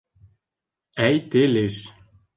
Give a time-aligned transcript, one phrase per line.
[1.09, 1.81] Әйтелеш